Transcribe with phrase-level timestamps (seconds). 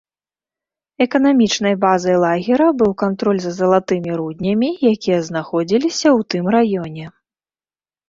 [1.05, 7.05] Эканамічнай базай лагера быў кантроль за залатымі руднямі, якія знаходзіліся ў тым раёне.